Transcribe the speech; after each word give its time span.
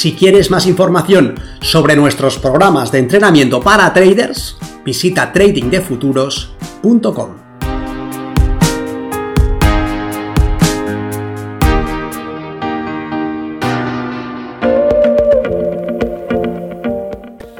Si 0.00 0.14
quieres 0.14 0.50
más 0.50 0.64
información 0.64 1.38
sobre 1.60 1.94
nuestros 1.94 2.38
programas 2.38 2.90
de 2.90 3.00
entrenamiento 3.00 3.60
para 3.60 3.92
traders, 3.92 4.56
visita 4.82 5.30
tradingdefuturos.com. 5.30 7.36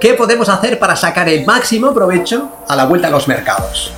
¿Qué 0.00 0.14
podemos 0.14 0.48
hacer 0.48 0.78
para 0.78 0.96
sacar 0.96 1.28
el 1.28 1.44
máximo 1.44 1.92
provecho 1.92 2.50
a 2.66 2.74
la 2.74 2.86
vuelta 2.86 3.08
a 3.08 3.10
los 3.10 3.28
mercados? 3.28 3.92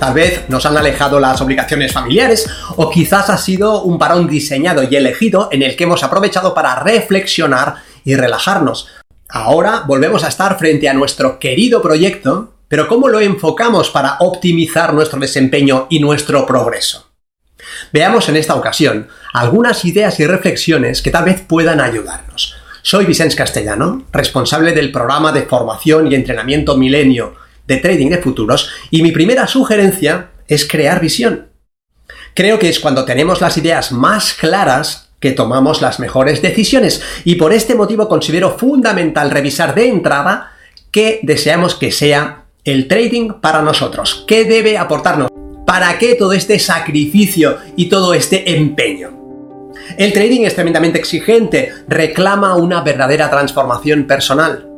Tal 0.00 0.12
vez 0.12 0.46
nos 0.48 0.66
han 0.66 0.76
alejado 0.76 1.20
las 1.20 1.40
obligaciones 1.40 1.92
familiares 1.92 2.50
o 2.76 2.90
quizás 2.90 3.30
ha 3.30 3.38
sido 3.38 3.84
un 3.84 3.98
parón 3.98 4.26
diseñado 4.26 4.82
y 4.82 4.96
elegido 4.96 5.48
en 5.52 5.62
el 5.62 5.76
que 5.76 5.84
hemos 5.84 6.02
aprovechado 6.02 6.52
para 6.52 6.80
reflexionar 6.80 7.83
y 8.04 8.14
relajarnos. 8.14 8.88
Ahora 9.28 9.84
volvemos 9.86 10.24
a 10.24 10.28
estar 10.28 10.58
frente 10.58 10.88
a 10.88 10.94
nuestro 10.94 11.38
querido 11.38 11.82
proyecto, 11.82 12.54
pero 12.68 12.86
¿cómo 12.86 13.08
lo 13.08 13.20
enfocamos 13.20 13.90
para 13.90 14.16
optimizar 14.20 14.94
nuestro 14.94 15.18
desempeño 15.18 15.86
y 15.90 16.00
nuestro 16.00 16.46
progreso? 16.46 17.10
Veamos 17.92 18.28
en 18.28 18.36
esta 18.36 18.54
ocasión 18.54 19.08
algunas 19.32 19.84
ideas 19.84 20.20
y 20.20 20.26
reflexiones 20.26 21.02
que 21.02 21.10
tal 21.10 21.24
vez 21.24 21.40
puedan 21.40 21.80
ayudarnos. 21.80 22.54
Soy 22.82 23.06
Vicente 23.06 23.34
Castellano, 23.34 24.04
responsable 24.12 24.72
del 24.72 24.92
programa 24.92 25.32
de 25.32 25.44
formación 25.44 26.10
y 26.10 26.14
entrenamiento 26.14 26.76
Milenio 26.76 27.34
de 27.66 27.78
trading 27.78 28.10
de 28.10 28.18
futuros 28.18 28.70
y 28.90 29.02
mi 29.02 29.10
primera 29.10 29.46
sugerencia 29.46 30.30
es 30.48 30.68
crear 30.68 31.00
visión. 31.00 31.48
Creo 32.34 32.58
que 32.58 32.68
es 32.68 32.80
cuando 32.80 33.04
tenemos 33.04 33.40
las 33.40 33.56
ideas 33.56 33.92
más 33.92 34.34
claras 34.34 35.03
que 35.24 35.32
tomamos 35.32 35.80
las 35.80 36.00
mejores 36.00 36.42
decisiones 36.42 37.00
y 37.24 37.36
por 37.36 37.54
este 37.54 37.74
motivo 37.74 38.10
considero 38.10 38.58
fundamental 38.58 39.30
revisar 39.30 39.74
de 39.74 39.88
entrada 39.88 40.52
qué 40.90 41.20
deseamos 41.22 41.76
que 41.76 41.90
sea 41.92 42.44
el 42.62 42.88
trading 42.88 43.40
para 43.40 43.62
nosotros, 43.62 44.26
qué 44.28 44.44
debe 44.44 44.76
aportarnos, 44.76 45.30
para 45.66 45.96
qué 45.96 46.14
todo 46.14 46.34
este 46.34 46.58
sacrificio 46.58 47.56
y 47.74 47.88
todo 47.88 48.12
este 48.12 48.54
empeño. 48.54 49.72
El 49.96 50.12
trading 50.12 50.42
es 50.42 50.56
tremendamente 50.56 50.98
exigente, 50.98 51.72
reclama 51.88 52.56
una 52.56 52.82
verdadera 52.82 53.30
transformación 53.30 54.06
personal. 54.06 54.68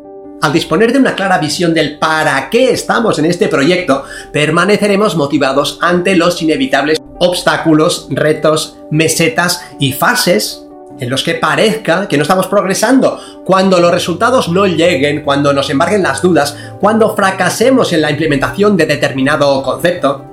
Al 0.42 0.52
disponer 0.52 0.92
de 0.92 1.00
una 1.00 1.16
clara 1.16 1.38
visión 1.38 1.74
del 1.74 1.98
para 1.98 2.50
qué 2.50 2.70
estamos 2.70 3.18
en 3.18 3.24
este 3.24 3.48
proyecto, 3.48 4.04
permaneceremos 4.32 5.16
motivados 5.16 5.80
ante 5.82 6.14
los 6.14 6.40
inevitables 6.40 7.00
obstáculos, 7.18 8.08
retos, 8.10 8.76
mesetas 8.90 9.64
y 9.78 9.92
fases 9.92 10.62
en 11.00 11.10
los 11.10 11.22
que 11.22 11.34
parezca 11.34 12.08
que 12.08 12.16
no 12.16 12.22
estamos 12.22 12.46
progresando, 12.46 13.20
cuando 13.44 13.78
los 13.80 13.90
resultados 13.90 14.48
no 14.48 14.66
lleguen, 14.66 15.22
cuando 15.22 15.52
nos 15.52 15.68
embarguen 15.70 16.02
las 16.02 16.22
dudas, 16.22 16.56
cuando 16.80 17.14
fracasemos 17.14 17.92
en 17.92 18.00
la 18.00 18.10
implementación 18.10 18.76
de 18.76 18.86
determinado 18.86 19.62
concepto, 19.62 20.24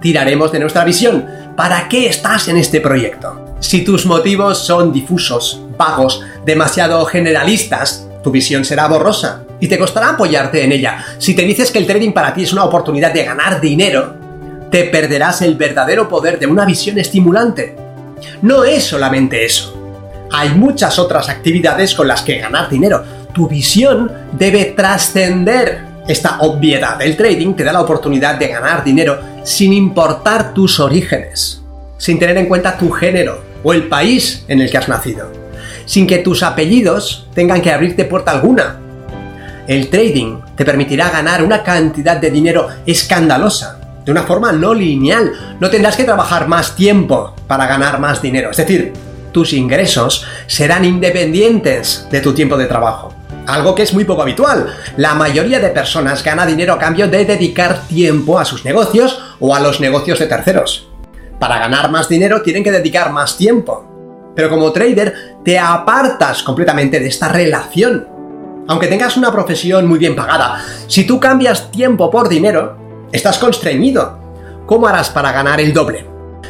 tiraremos 0.00 0.52
de 0.52 0.60
nuestra 0.60 0.84
visión. 0.84 1.26
¿Para 1.56 1.88
qué 1.88 2.06
estás 2.06 2.48
en 2.48 2.56
este 2.56 2.80
proyecto? 2.80 3.46
Si 3.60 3.82
tus 3.82 4.06
motivos 4.06 4.58
son 4.58 4.92
difusos, 4.92 5.62
vagos, 5.76 6.22
demasiado 6.44 7.04
generalistas, 7.04 8.06
tu 8.22 8.30
visión 8.30 8.64
será 8.64 8.88
borrosa 8.88 9.44
y 9.60 9.68
te 9.68 9.78
costará 9.78 10.10
apoyarte 10.10 10.62
en 10.62 10.72
ella. 10.72 11.04
Si 11.18 11.34
te 11.34 11.42
dices 11.42 11.70
que 11.70 11.78
el 11.78 11.86
trading 11.86 12.12
para 12.12 12.34
ti 12.34 12.42
es 12.42 12.52
una 12.52 12.64
oportunidad 12.64 13.12
de 13.12 13.24
ganar 13.24 13.60
dinero, 13.60 14.19
te 14.70 14.84
perderás 14.84 15.42
el 15.42 15.56
verdadero 15.56 16.08
poder 16.08 16.38
de 16.38 16.46
una 16.46 16.64
visión 16.64 16.98
estimulante. 16.98 17.76
No 18.42 18.64
es 18.64 18.84
solamente 18.84 19.44
eso. 19.44 19.76
Hay 20.32 20.50
muchas 20.50 20.98
otras 20.98 21.28
actividades 21.28 21.94
con 21.94 22.06
las 22.06 22.22
que 22.22 22.38
ganar 22.38 22.68
dinero. 22.68 23.02
Tu 23.32 23.48
visión 23.48 24.10
debe 24.32 24.66
trascender 24.76 25.80
esta 26.06 26.40
obviedad. 26.40 27.00
El 27.02 27.16
trading 27.16 27.54
te 27.54 27.64
da 27.64 27.72
la 27.72 27.80
oportunidad 27.80 28.36
de 28.36 28.48
ganar 28.48 28.84
dinero 28.84 29.18
sin 29.42 29.72
importar 29.72 30.54
tus 30.54 30.78
orígenes, 30.78 31.62
sin 31.98 32.18
tener 32.18 32.36
en 32.36 32.46
cuenta 32.46 32.76
tu 32.76 32.90
género 32.90 33.42
o 33.62 33.72
el 33.72 33.88
país 33.88 34.44
en 34.48 34.60
el 34.60 34.70
que 34.70 34.78
has 34.78 34.88
nacido 34.88 35.40
sin 35.90 36.06
que 36.06 36.18
tus 36.18 36.44
apellidos 36.44 37.26
tengan 37.34 37.60
que 37.60 37.72
abrirte 37.72 38.04
puerta 38.04 38.30
alguna. 38.30 38.78
El 39.66 39.90
trading 39.90 40.38
te 40.56 40.64
permitirá 40.64 41.10
ganar 41.10 41.42
una 41.42 41.64
cantidad 41.64 42.16
de 42.16 42.30
dinero 42.30 42.68
escandalosa, 42.86 43.79
de 44.10 44.18
una 44.18 44.26
forma 44.26 44.50
no 44.50 44.74
lineal. 44.74 45.56
No 45.60 45.70
tendrás 45.70 45.96
que 45.96 46.02
trabajar 46.02 46.48
más 46.48 46.74
tiempo 46.74 47.32
para 47.46 47.68
ganar 47.68 48.00
más 48.00 48.20
dinero. 48.20 48.50
Es 48.50 48.56
decir, 48.56 48.92
tus 49.30 49.52
ingresos 49.52 50.26
serán 50.48 50.84
independientes 50.84 52.08
de 52.10 52.20
tu 52.20 52.34
tiempo 52.34 52.56
de 52.56 52.66
trabajo. 52.66 53.14
Algo 53.46 53.72
que 53.72 53.84
es 53.84 53.94
muy 53.94 54.04
poco 54.04 54.22
habitual. 54.22 54.74
La 54.96 55.14
mayoría 55.14 55.60
de 55.60 55.68
personas 55.68 56.24
gana 56.24 56.44
dinero 56.44 56.72
a 56.72 56.78
cambio 56.80 57.06
de 57.06 57.24
dedicar 57.24 57.86
tiempo 57.86 58.40
a 58.40 58.44
sus 58.44 58.64
negocios 58.64 59.22
o 59.38 59.54
a 59.54 59.60
los 59.60 59.78
negocios 59.80 60.18
de 60.18 60.26
terceros. 60.26 60.88
Para 61.38 61.60
ganar 61.60 61.92
más 61.92 62.08
dinero 62.08 62.42
tienen 62.42 62.64
que 62.64 62.72
dedicar 62.72 63.12
más 63.12 63.36
tiempo. 63.36 64.32
Pero 64.34 64.50
como 64.50 64.72
trader 64.72 65.36
te 65.44 65.56
apartas 65.56 66.42
completamente 66.42 66.98
de 66.98 67.06
esta 67.06 67.28
relación. 67.28 68.08
Aunque 68.66 68.88
tengas 68.88 69.16
una 69.16 69.30
profesión 69.30 69.86
muy 69.86 70.00
bien 70.00 70.16
pagada, 70.16 70.60
si 70.88 71.04
tú 71.04 71.20
cambias 71.20 71.70
tiempo 71.70 72.10
por 72.10 72.28
dinero, 72.28 72.79
estás 73.12 73.38
constreñido. 73.38 74.18
¿Cómo 74.66 74.86
harás 74.86 75.10
para 75.10 75.32
ganar 75.32 75.60
el 75.60 75.72
doble? 75.72 76.06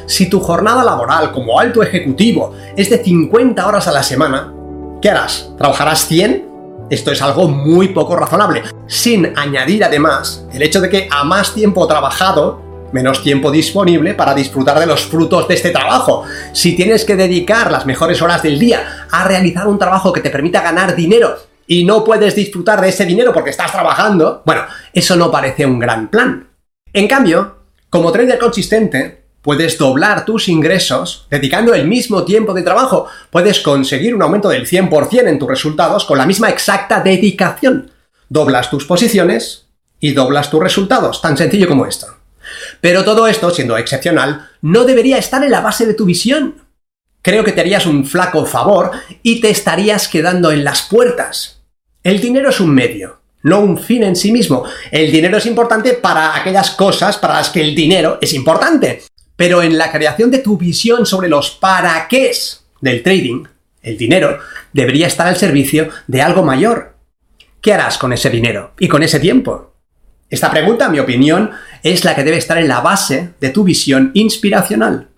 Si 0.06 0.28
tu 0.28 0.40
jornada 0.40 0.84
laboral 0.84 1.32
como 1.32 1.58
alto 1.58 1.82
ejecutivo 1.82 2.54
es 2.76 2.90
de 2.90 2.98
50 2.98 3.66
horas 3.66 3.86
a 3.88 3.92
la 3.92 4.02
semana, 4.02 4.52
¿qué 5.00 5.10
harás? 5.10 5.52
¿Trabajarás 5.56 6.06
100? 6.06 6.48
Esto 6.90 7.12
es 7.12 7.22
algo 7.22 7.48
muy 7.48 7.88
poco 7.88 8.16
razonable, 8.16 8.64
sin 8.88 9.32
añadir 9.38 9.84
además 9.84 10.44
el 10.52 10.62
hecho 10.62 10.80
de 10.80 10.90
que 10.90 11.08
a 11.10 11.22
más 11.22 11.54
tiempo 11.54 11.86
trabajado, 11.86 12.60
menos 12.92 13.22
tiempo 13.22 13.52
disponible 13.52 14.14
para 14.14 14.34
disfrutar 14.34 14.80
de 14.80 14.86
los 14.86 15.06
frutos 15.06 15.46
de 15.46 15.54
este 15.54 15.70
trabajo. 15.70 16.24
Si 16.52 16.74
tienes 16.74 17.04
que 17.04 17.14
dedicar 17.14 17.70
las 17.70 17.86
mejores 17.86 18.20
horas 18.20 18.42
del 18.42 18.58
día 18.58 19.06
a 19.10 19.24
realizar 19.24 19.68
un 19.68 19.78
trabajo 19.78 20.12
que 20.12 20.20
te 20.20 20.30
permita 20.30 20.60
ganar 20.60 20.96
dinero 20.96 21.36
y 21.68 21.84
no 21.84 22.02
puedes 22.02 22.34
disfrutar 22.34 22.80
de 22.80 22.88
ese 22.88 23.06
dinero 23.06 23.32
porque 23.32 23.50
estás 23.50 23.70
trabajando, 23.70 24.42
bueno, 24.44 24.62
eso 24.92 25.14
no 25.14 25.30
parece 25.30 25.64
un 25.64 25.78
gran 25.78 26.08
plan. 26.08 26.49
En 26.92 27.06
cambio, 27.06 27.56
como 27.88 28.10
trader 28.10 28.38
consistente, 28.38 29.24
puedes 29.42 29.78
doblar 29.78 30.24
tus 30.24 30.48
ingresos 30.48 31.26
dedicando 31.30 31.74
el 31.74 31.86
mismo 31.86 32.24
tiempo 32.24 32.52
de 32.52 32.62
trabajo. 32.62 33.06
Puedes 33.30 33.60
conseguir 33.60 34.14
un 34.14 34.22
aumento 34.22 34.48
del 34.48 34.66
100% 34.66 35.28
en 35.28 35.38
tus 35.38 35.48
resultados 35.48 36.04
con 36.04 36.18
la 36.18 36.26
misma 36.26 36.50
exacta 36.50 37.00
dedicación. 37.00 37.90
Doblas 38.28 38.70
tus 38.70 38.84
posiciones 38.84 39.66
y 40.00 40.12
doblas 40.12 40.50
tus 40.50 40.60
resultados, 40.60 41.20
tan 41.20 41.36
sencillo 41.36 41.68
como 41.68 41.86
esto. 41.86 42.06
Pero 42.80 43.04
todo 43.04 43.26
esto, 43.26 43.50
siendo 43.50 43.76
excepcional, 43.76 44.48
no 44.62 44.84
debería 44.84 45.18
estar 45.18 45.44
en 45.44 45.50
la 45.50 45.60
base 45.60 45.86
de 45.86 45.94
tu 45.94 46.04
visión. 46.04 46.62
Creo 47.22 47.44
que 47.44 47.52
te 47.52 47.60
harías 47.60 47.86
un 47.86 48.06
flaco 48.06 48.46
favor 48.46 48.92
y 49.22 49.40
te 49.40 49.50
estarías 49.50 50.08
quedando 50.08 50.50
en 50.50 50.64
las 50.64 50.82
puertas. 50.82 51.62
El 52.02 52.20
dinero 52.20 52.48
es 52.48 52.60
un 52.60 52.74
medio, 52.74 53.19
no 53.42 53.60
un 53.60 53.78
fin 53.78 54.02
en 54.02 54.16
sí 54.16 54.32
mismo. 54.32 54.64
El 54.90 55.10
dinero 55.10 55.38
es 55.38 55.46
importante 55.46 55.94
para 55.94 56.36
aquellas 56.36 56.70
cosas 56.70 57.16
para 57.16 57.34
las 57.34 57.50
que 57.50 57.62
el 57.62 57.74
dinero 57.74 58.18
es 58.20 58.32
importante. 58.34 59.02
Pero 59.36 59.62
en 59.62 59.78
la 59.78 59.90
creación 59.90 60.30
de 60.30 60.40
tu 60.40 60.58
visión 60.58 61.06
sobre 61.06 61.28
los 61.28 61.50
para 61.50 62.06
qué 62.08 62.30
del 62.80 63.02
trading, 63.02 63.44
el 63.82 63.96
dinero 63.96 64.38
debería 64.72 65.06
estar 65.06 65.26
al 65.26 65.36
servicio 65.36 65.88
de 66.06 66.22
algo 66.22 66.42
mayor. 66.42 66.96
¿Qué 67.60 67.72
harás 67.72 67.98
con 67.98 68.12
ese 68.12 68.30
dinero 68.30 68.72
y 68.78 68.88
con 68.88 69.02
ese 69.02 69.20
tiempo? 69.20 69.74
Esta 70.28 70.50
pregunta, 70.50 70.86
en 70.86 70.92
mi 70.92 70.98
opinión, 70.98 71.50
es 71.82 72.04
la 72.04 72.14
que 72.14 72.24
debe 72.24 72.36
estar 72.36 72.56
en 72.58 72.68
la 72.68 72.80
base 72.80 73.34
de 73.40 73.50
tu 73.50 73.64
visión 73.64 74.12
inspiracional. 74.14 75.09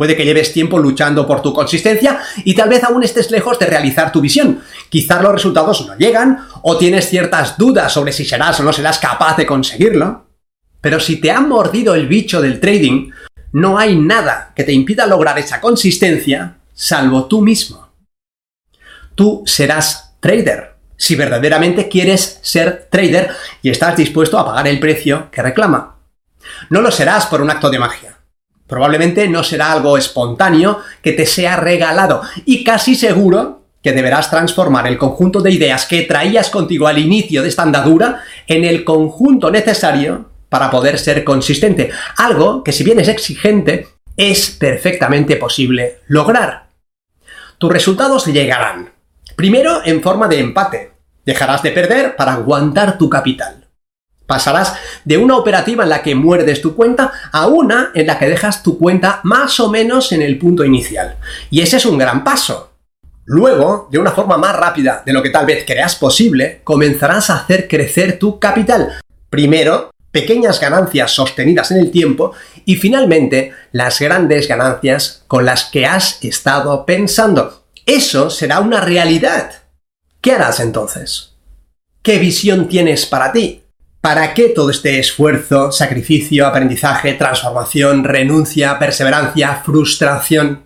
Puede 0.00 0.16
que 0.16 0.24
lleves 0.24 0.54
tiempo 0.54 0.78
luchando 0.78 1.26
por 1.26 1.42
tu 1.42 1.52
consistencia 1.52 2.22
y 2.42 2.54
tal 2.54 2.70
vez 2.70 2.82
aún 2.84 3.02
estés 3.02 3.30
lejos 3.30 3.58
de 3.58 3.66
realizar 3.66 4.10
tu 4.10 4.22
visión. 4.22 4.62
Quizás 4.88 5.22
los 5.22 5.30
resultados 5.30 5.86
no 5.86 5.94
llegan 5.98 6.38
o 6.62 6.78
tienes 6.78 7.10
ciertas 7.10 7.58
dudas 7.58 7.92
sobre 7.92 8.10
si 8.10 8.24
serás 8.24 8.58
o 8.58 8.62
no 8.62 8.72
serás 8.72 8.98
capaz 8.98 9.36
de 9.36 9.44
conseguirlo. 9.44 10.24
Pero 10.80 11.00
si 11.00 11.20
te 11.20 11.30
ha 11.30 11.42
mordido 11.42 11.94
el 11.94 12.08
bicho 12.08 12.40
del 12.40 12.60
trading, 12.60 13.10
no 13.52 13.78
hay 13.78 13.94
nada 13.94 14.54
que 14.56 14.64
te 14.64 14.72
impida 14.72 15.04
lograr 15.04 15.38
esa 15.38 15.60
consistencia 15.60 16.56
salvo 16.72 17.26
tú 17.26 17.42
mismo. 17.42 17.90
Tú 19.14 19.42
serás 19.44 20.14
trader 20.18 20.76
si 20.96 21.14
verdaderamente 21.14 21.90
quieres 21.90 22.38
ser 22.40 22.88
trader 22.90 23.32
y 23.60 23.68
estás 23.68 23.98
dispuesto 23.98 24.38
a 24.38 24.46
pagar 24.46 24.66
el 24.66 24.80
precio 24.80 25.30
que 25.30 25.42
reclama. 25.42 25.96
No 26.70 26.80
lo 26.80 26.90
serás 26.90 27.26
por 27.26 27.42
un 27.42 27.50
acto 27.50 27.68
de 27.68 27.78
magia. 27.78 28.09
Probablemente 28.70 29.26
no 29.26 29.42
será 29.42 29.72
algo 29.72 29.98
espontáneo 29.98 30.78
que 31.02 31.10
te 31.10 31.26
sea 31.26 31.56
regalado 31.56 32.22
y 32.46 32.62
casi 32.62 32.94
seguro 32.94 33.64
que 33.82 33.90
deberás 33.90 34.30
transformar 34.30 34.86
el 34.86 34.96
conjunto 34.96 35.40
de 35.40 35.50
ideas 35.50 35.86
que 35.86 36.02
traías 36.02 36.50
contigo 36.50 36.86
al 36.86 36.98
inicio 36.98 37.42
de 37.42 37.48
esta 37.48 37.64
andadura 37.64 38.22
en 38.46 38.64
el 38.64 38.84
conjunto 38.84 39.50
necesario 39.50 40.30
para 40.48 40.70
poder 40.70 41.00
ser 41.00 41.24
consistente. 41.24 41.90
Algo 42.16 42.62
que 42.62 42.70
si 42.70 42.84
bien 42.84 43.00
es 43.00 43.08
exigente, 43.08 43.88
es 44.16 44.50
perfectamente 44.50 45.34
posible 45.34 45.98
lograr. 46.06 46.68
Tus 47.58 47.72
resultados 47.72 48.26
llegarán. 48.26 48.92
Primero 49.34 49.80
en 49.84 50.00
forma 50.00 50.28
de 50.28 50.38
empate. 50.38 50.92
Dejarás 51.26 51.64
de 51.64 51.72
perder 51.72 52.14
para 52.14 52.34
aguantar 52.34 52.98
tu 52.98 53.10
capital. 53.10 53.66
Pasarás 54.30 54.74
de 55.04 55.18
una 55.18 55.36
operativa 55.36 55.82
en 55.82 55.90
la 55.90 56.04
que 56.04 56.14
muerdes 56.14 56.62
tu 56.62 56.76
cuenta 56.76 57.10
a 57.32 57.48
una 57.48 57.90
en 57.96 58.06
la 58.06 58.16
que 58.16 58.28
dejas 58.28 58.62
tu 58.62 58.78
cuenta 58.78 59.18
más 59.24 59.58
o 59.58 59.68
menos 59.68 60.12
en 60.12 60.22
el 60.22 60.38
punto 60.38 60.64
inicial. 60.64 61.16
Y 61.50 61.62
ese 61.62 61.78
es 61.78 61.84
un 61.84 61.98
gran 61.98 62.22
paso. 62.22 62.70
Luego, 63.24 63.88
de 63.90 63.98
una 63.98 64.12
forma 64.12 64.36
más 64.36 64.54
rápida 64.54 65.02
de 65.04 65.12
lo 65.12 65.20
que 65.20 65.30
tal 65.30 65.46
vez 65.46 65.64
creas 65.66 65.96
posible, 65.96 66.60
comenzarás 66.62 67.28
a 67.28 67.38
hacer 67.38 67.66
crecer 67.66 68.20
tu 68.20 68.38
capital. 68.38 69.00
Primero, 69.30 69.90
pequeñas 70.12 70.60
ganancias 70.60 71.10
sostenidas 71.10 71.72
en 71.72 71.78
el 71.78 71.90
tiempo 71.90 72.30
y 72.64 72.76
finalmente 72.76 73.52
las 73.72 73.98
grandes 73.98 74.46
ganancias 74.46 75.24
con 75.26 75.44
las 75.44 75.64
que 75.64 75.86
has 75.86 76.22
estado 76.22 76.86
pensando. 76.86 77.64
Eso 77.84 78.30
será 78.30 78.60
una 78.60 78.80
realidad. 78.80 79.54
¿Qué 80.20 80.30
harás 80.30 80.60
entonces? 80.60 81.32
¿Qué 82.00 82.20
visión 82.20 82.68
tienes 82.68 83.06
para 83.06 83.32
ti? 83.32 83.59
¿Para 84.00 84.32
qué 84.32 84.48
todo 84.48 84.70
este 84.70 84.98
esfuerzo, 84.98 85.70
sacrificio, 85.72 86.46
aprendizaje, 86.46 87.12
transformación, 87.12 88.02
renuncia, 88.02 88.78
perseverancia, 88.78 89.60
frustración? 89.62 90.64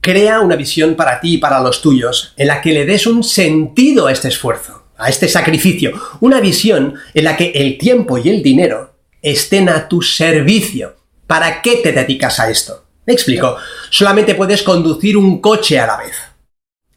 Crea 0.00 0.40
una 0.40 0.56
visión 0.56 0.96
para 0.96 1.20
ti 1.20 1.34
y 1.34 1.38
para 1.38 1.60
los 1.60 1.80
tuyos 1.80 2.34
en 2.36 2.48
la 2.48 2.60
que 2.60 2.72
le 2.72 2.86
des 2.86 3.06
un 3.06 3.22
sentido 3.22 4.08
a 4.08 4.12
este 4.12 4.26
esfuerzo, 4.26 4.88
a 4.98 5.08
este 5.08 5.28
sacrificio, 5.28 5.92
una 6.18 6.40
visión 6.40 6.94
en 7.14 7.22
la 7.22 7.36
que 7.36 7.52
el 7.54 7.78
tiempo 7.78 8.18
y 8.18 8.28
el 8.28 8.42
dinero 8.42 8.96
estén 9.22 9.68
a 9.68 9.86
tu 9.86 10.02
servicio. 10.02 10.96
¿Para 11.28 11.62
qué 11.62 11.76
te 11.76 11.92
dedicas 11.92 12.40
a 12.40 12.50
esto? 12.50 12.84
Me 13.06 13.12
explico. 13.12 13.58
Solamente 13.90 14.34
puedes 14.34 14.64
conducir 14.64 15.16
un 15.16 15.40
coche 15.40 15.78
a 15.78 15.86
la 15.86 15.98
vez. 15.98 16.16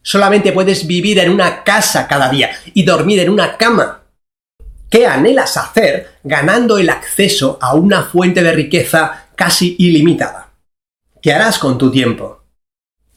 Solamente 0.01 0.51
puedes 0.51 0.87
vivir 0.87 1.19
en 1.19 1.29
una 1.29 1.63
casa 1.63 2.07
cada 2.07 2.29
día 2.31 2.49
y 2.73 2.83
dormir 2.83 3.19
en 3.19 3.29
una 3.29 3.55
cama. 3.55 4.02
¿Qué 4.93 5.07
anhelas 5.07 5.57
hacer 5.57 6.19
ganando 6.23 6.77
el 6.77 6.87
acceso 6.87 7.57
a 7.59 7.73
una 7.73 8.03
fuente 8.03 8.43
de 8.43 8.51
riqueza 8.51 9.25
casi 9.35 9.75
ilimitada? 9.79 10.51
¿Qué 11.19 11.33
harás 11.33 11.57
con 11.57 11.79
tu 11.79 11.89
tiempo? 11.89 12.43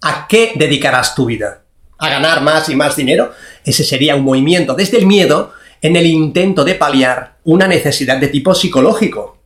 ¿A 0.01 0.27
qué 0.27 0.55
dedicarás 0.57 1.15
tu 1.15 1.27
vida? 1.27 1.65
¿A 1.99 2.09
ganar 2.09 2.41
más 2.41 2.71
y 2.71 2.77
más 2.77 2.97
dinero? 2.97 3.35
Ese 3.63 3.85
sería 3.85 4.17
un 4.17 4.25
movimiento 4.25 4.73
desde 4.73 4.97
el 4.97 5.05
miedo 5.05 5.53
en 5.83 5.97
el 5.97 6.07
intento 6.07 6.65
de 6.65 6.77
paliar 6.77 7.37
una 7.45 7.69
necesidad 7.69 8.17
de 8.17 8.29
tipo 8.29 8.55
psicológico, 8.55 9.37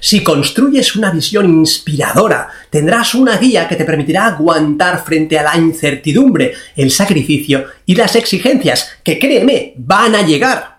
si 0.00 0.22
construyes 0.22 0.96
una 0.96 1.10
visión 1.10 1.46
inspiradora, 1.46 2.48
tendrás 2.70 3.14
una 3.14 3.38
guía 3.38 3.66
que 3.68 3.76
te 3.76 3.84
permitirá 3.84 4.26
aguantar 4.26 5.04
frente 5.04 5.38
a 5.38 5.42
la 5.42 5.56
incertidumbre, 5.56 6.52
el 6.76 6.90
sacrificio 6.90 7.64
y 7.86 7.94
las 7.94 8.16
exigencias, 8.16 8.90
que 9.02 9.18
créeme, 9.18 9.74
van 9.76 10.14
a 10.14 10.22
llegar. 10.22 10.69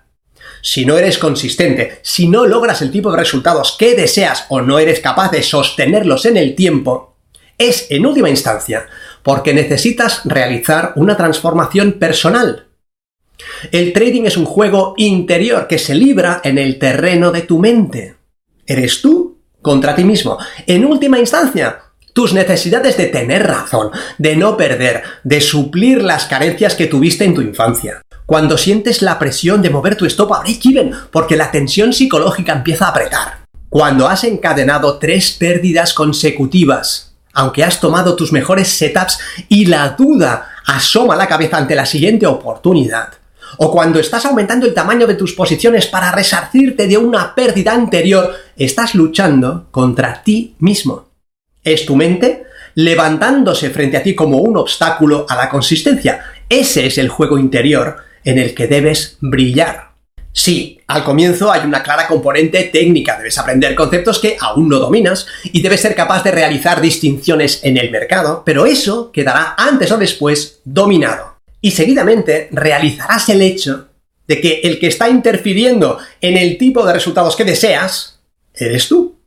Si 0.61 0.85
no 0.85 0.97
eres 0.97 1.17
consistente, 1.17 1.99
si 2.01 2.27
no 2.27 2.45
logras 2.45 2.81
el 2.81 2.91
tipo 2.91 3.11
de 3.11 3.17
resultados 3.17 3.75
que 3.77 3.95
deseas 3.95 4.45
o 4.49 4.61
no 4.61 4.79
eres 4.79 4.99
capaz 4.99 5.31
de 5.31 5.43
sostenerlos 5.43 6.25
en 6.25 6.37
el 6.37 6.55
tiempo, 6.55 7.15
es 7.57 7.87
en 7.89 8.05
última 8.05 8.29
instancia 8.29 8.87
porque 9.23 9.53
necesitas 9.53 10.21
realizar 10.25 10.93
una 10.95 11.17
transformación 11.17 11.93
personal. 11.93 12.67
El 13.71 13.93
trading 13.93 14.23
es 14.23 14.37
un 14.37 14.45
juego 14.45 14.93
interior 14.97 15.67
que 15.67 15.79
se 15.79 15.95
libra 15.95 16.41
en 16.43 16.57
el 16.57 16.77
terreno 16.79 17.31
de 17.31 17.41
tu 17.41 17.59
mente. 17.59 18.15
Eres 18.65 19.01
tú 19.01 19.39
contra 19.61 19.95
ti 19.95 20.03
mismo. 20.03 20.37
En 20.67 20.85
última 20.85 21.19
instancia, 21.19 21.83
tus 22.13 22.33
necesidades 22.33 22.97
de 22.97 23.07
tener 23.07 23.45
razón, 23.45 23.91
de 24.17 24.35
no 24.35 24.57
perder, 24.57 25.03
de 25.23 25.41
suplir 25.41 26.03
las 26.03 26.25
carencias 26.25 26.75
que 26.75 26.87
tuviste 26.87 27.25
en 27.25 27.33
tu 27.33 27.41
infancia. 27.41 28.01
Cuando 28.31 28.57
sientes 28.57 29.01
la 29.01 29.19
presión 29.19 29.61
de 29.61 29.69
mover 29.69 29.97
tu 29.97 30.05
stop 30.05 30.31
a 30.31 30.39
break-even, 30.39 30.93
porque 31.11 31.35
la 31.35 31.51
tensión 31.51 31.91
psicológica 31.91 32.53
empieza 32.53 32.85
a 32.85 32.91
apretar. 32.91 33.39
Cuando 33.67 34.07
has 34.07 34.23
encadenado 34.23 34.99
tres 34.99 35.31
pérdidas 35.31 35.93
consecutivas, 35.93 37.13
aunque 37.33 37.65
has 37.65 37.81
tomado 37.81 38.15
tus 38.15 38.31
mejores 38.31 38.69
setups 38.69 39.19
y 39.49 39.65
la 39.65 39.89
duda 39.99 40.47
asoma 40.65 41.17
la 41.17 41.27
cabeza 41.27 41.57
ante 41.57 41.75
la 41.75 41.85
siguiente 41.85 42.25
oportunidad 42.25 43.09
o 43.57 43.69
cuando 43.69 43.99
estás 43.99 44.25
aumentando 44.25 44.65
el 44.65 44.73
tamaño 44.73 45.07
de 45.07 45.15
tus 45.15 45.33
posiciones 45.33 45.87
para 45.87 46.13
resarcirte 46.13 46.87
de 46.87 46.97
una 46.97 47.35
pérdida 47.35 47.73
anterior, 47.73 48.33
estás 48.55 48.95
luchando 48.95 49.67
contra 49.71 50.23
ti 50.23 50.55
mismo. 50.59 51.09
Es 51.65 51.85
tu 51.85 51.97
mente 51.97 52.45
levantándose 52.75 53.71
frente 53.71 53.97
a 53.97 54.03
ti 54.03 54.15
como 54.15 54.37
un 54.37 54.55
obstáculo 54.55 55.25
a 55.27 55.35
la 55.35 55.49
consistencia. 55.49 56.23
Ese 56.47 56.85
es 56.85 56.97
el 56.97 57.09
juego 57.09 57.37
interior 57.37 58.09
en 58.23 58.39
el 58.39 58.53
que 58.53 58.67
debes 58.67 59.17
brillar. 59.21 59.91
Sí, 60.33 60.79
al 60.87 61.03
comienzo 61.03 61.51
hay 61.51 61.65
una 61.65 61.83
clara 61.83 62.07
componente 62.07 62.63
técnica, 62.71 63.17
debes 63.17 63.37
aprender 63.37 63.75
conceptos 63.75 64.19
que 64.19 64.37
aún 64.39 64.69
no 64.69 64.79
dominas 64.79 65.27
y 65.43 65.61
debes 65.61 65.81
ser 65.81 65.93
capaz 65.93 66.23
de 66.23 66.31
realizar 66.31 66.79
distinciones 66.79 67.59
en 67.63 67.77
el 67.77 67.91
mercado, 67.91 68.43
pero 68.45 68.65
eso 68.65 69.11
quedará 69.11 69.55
antes 69.57 69.91
o 69.91 69.97
después 69.97 70.61
dominado 70.63 71.35
y 71.59 71.71
seguidamente 71.71 72.47
realizarás 72.51 73.27
el 73.29 73.41
hecho 73.41 73.89
de 74.27 74.39
que 74.39 74.61
el 74.63 74.79
que 74.79 74.87
está 74.87 75.09
interfiriendo 75.09 75.99
en 76.21 76.37
el 76.37 76.57
tipo 76.57 76.85
de 76.85 76.93
resultados 76.93 77.35
que 77.35 77.43
deseas 77.43 78.19
eres 78.53 78.87
tú. 78.87 79.19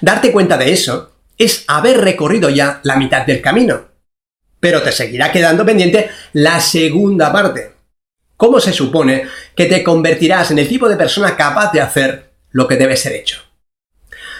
Darte 0.00 0.30
cuenta 0.30 0.56
de 0.56 0.72
eso 0.72 1.12
es 1.36 1.64
haber 1.66 2.00
recorrido 2.00 2.48
ya 2.48 2.80
la 2.84 2.96
mitad 2.96 3.26
del 3.26 3.42
camino, 3.42 3.88
pero 4.60 4.82
te 4.82 4.92
seguirá 4.92 5.32
quedando 5.32 5.66
pendiente 5.66 6.10
la 6.32 6.60
segunda 6.60 7.32
parte. 7.32 7.75
¿Cómo 8.36 8.60
se 8.60 8.72
supone 8.72 9.26
que 9.54 9.66
te 9.66 9.82
convertirás 9.82 10.50
en 10.50 10.58
el 10.58 10.68
tipo 10.68 10.88
de 10.88 10.96
persona 10.96 11.36
capaz 11.36 11.72
de 11.72 11.80
hacer 11.80 12.32
lo 12.50 12.68
que 12.68 12.76
debe 12.76 12.96
ser 12.96 13.14
hecho? 13.14 13.40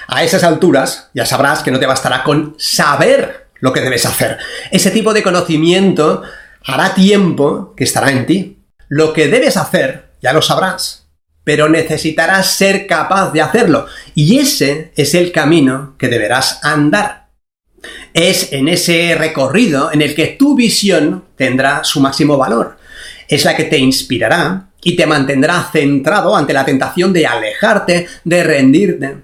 A 0.09 0.23
esas 0.23 0.45
alturas 0.45 1.11
ya 1.15 1.25
sabrás 1.25 1.63
que 1.63 1.71
no 1.71 1.81
te 1.81 1.87
bastará 1.87 2.23
con 2.23 2.55
saber 2.59 3.47
lo 3.61 3.73
que 3.73 3.81
debes 3.81 4.05
hacer. 4.07 4.39
Ese 4.71 4.91
tipo 4.91 5.15
de 5.15 5.23
conocimiento 5.23 6.23
hará 6.65 6.95
tiempo 6.95 7.75
que 7.75 7.85
estará 7.85 8.11
en 8.11 8.27
ti. 8.27 8.59
Lo 8.89 9.13
que 9.13 9.29
debes 9.29 9.57
hacer, 9.57 10.11
ya 10.23 10.33
lo 10.33 10.43
sabrás, 10.43 11.07
pero 11.43 11.69
necesitarás 11.69 12.49
ser 12.49 12.87
capaz 12.87 13.33
de 13.33 13.41
hacerlo, 13.41 13.87
y 14.15 14.39
ese 14.39 14.93
es 14.97 15.15
el 15.15 15.33
camino 15.33 15.95
que 15.99 16.09
deberás 16.09 16.61
andar. 16.63 17.29
Es 18.15 18.53
en 18.53 18.69
ese 18.69 19.15
recorrido 19.17 19.93
en 19.93 20.03
el 20.03 20.15
que 20.15 20.27
tu 20.27 20.55
visión 20.55 21.25
tendrá 21.37 21.85
su 21.85 22.01
máximo 22.01 22.37
valor. 22.37 22.79
Es 23.29 23.45
la 23.45 23.57
que 23.57 23.65
te 23.65 23.79
inspirará 23.79 24.71
y 24.83 24.97
te 24.97 25.07
mantendrá 25.07 25.69
centrado 25.73 26.37
ante 26.37 26.53
la 26.53 26.65
tentación 26.65 27.13
de 27.13 27.27
alejarte, 27.27 28.07
de 28.25 28.45
rendirte, 28.45 29.17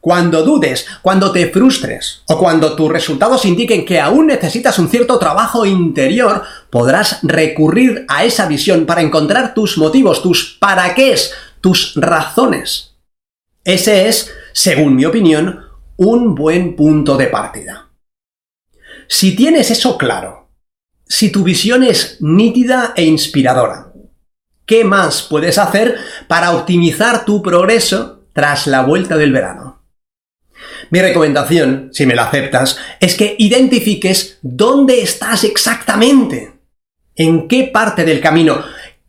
cuando 0.00 0.42
dudes, 0.44 0.86
cuando 1.02 1.32
te 1.32 1.48
frustres 1.48 2.22
o 2.28 2.38
cuando 2.38 2.74
tus 2.76 2.90
resultados 2.90 3.44
indiquen 3.44 3.84
que 3.84 4.00
aún 4.00 4.28
necesitas 4.28 4.78
un 4.78 4.88
cierto 4.88 5.18
trabajo 5.18 5.66
interior, 5.66 6.42
podrás 6.70 7.18
recurrir 7.22 8.04
a 8.08 8.24
esa 8.24 8.46
visión 8.46 8.86
para 8.86 9.02
encontrar 9.02 9.54
tus 9.54 9.76
motivos, 9.76 10.22
tus 10.22 10.56
para 10.58 10.94
qué, 10.94 11.14
tus 11.60 11.94
razones. 11.96 12.96
Ese 13.64 14.08
es, 14.08 14.32
según 14.52 14.94
mi 14.94 15.04
opinión, 15.04 15.66
un 15.96 16.34
buen 16.34 16.76
punto 16.76 17.16
de 17.16 17.26
partida. 17.26 17.88
Si 19.08 19.34
tienes 19.34 19.70
eso 19.70 19.98
claro, 19.98 20.47
si 21.08 21.30
tu 21.30 21.42
visión 21.42 21.82
es 21.82 22.18
nítida 22.20 22.92
e 22.94 23.04
inspiradora, 23.04 23.92
¿qué 24.66 24.84
más 24.84 25.22
puedes 25.22 25.56
hacer 25.58 25.96
para 26.28 26.52
optimizar 26.52 27.24
tu 27.24 27.42
progreso 27.42 28.26
tras 28.34 28.66
la 28.66 28.82
vuelta 28.82 29.16
del 29.16 29.32
verano? 29.32 29.82
Mi 30.90 31.00
recomendación, 31.00 31.90
si 31.92 32.06
me 32.06 32.14
la 32.14 32.24
aceptas, 32.24 32.78
es 33.00 33.14
que 33.14 33.36
identifiques 33.38 34.38
dónde 34.42 35.00
estás 35.00 35.44
exactamente, 35.44 36.52
en 37.16 37.48
qué 37.48 37.64
parte 37.64 38.04
del 38.04 38.20
camino, 38.20 38.62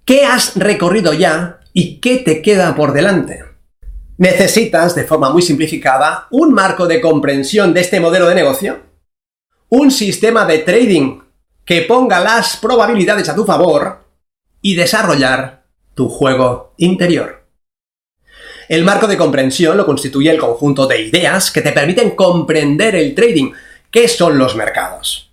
qué 0.05 0.25
has 0.25 0.55
recorrido 0.55 1.13
ya 1.13 1.59
y 1.73 1.99
qué 1.99 2.17
te 2.17 2.41
queda 2.41 2.75
por 2.75 2.93
delante. 2.93 3.43
Necesitas, 4.17 4.95
de 4.95 5.03
forma 5.03 5.29
muy 5.29 5.41
simplificada, 5.41 6.27
un 6.31 6.53
marco 6.53 6.87
de 6.87 6.99
comprensión 7.01 7.73
de 7.73 7.81
este 7.81 7.99
modelo 7.99 8.27
de 8.27 8.35
negocio, 8.35 8.81
un 9.69 9.91
sistema 9.91 10.45
de 10.45 10.59
trading 10.59 11.19
que 11.69 11.83
ponga 11.83 12.19
las 12.19 12.57
probabilidades 12.57 13.29
a 13.29 13.35
tu 13.35 13.45
favor 13.45 14.03
y 14.59 14.73
desarrollar 14.73 15.65
tu 15.93 16.09
juego 16.09 16.73
interior. 16.77 17.45
El 18.67 18.83
marco 18.83 19.05
de 19.05 19.17
comprensión 19.17 19.77
lo 19.77 19.85
constituye 19.85 20.31
el 20.31 20.39
conjunto 20.39 20.87
de 20.87 20.99
ideas 20.99 21.51
que 21.51 21.61
te 21.61 21.71
permiten 21.71 22.15
comprender 22.15 22.95
el 22.95 23.13
trading, 23.13 23.51
qué 23.91 24.07
son 24.07 24.39
los 24.39 24.55
mercados. 24.55 25.31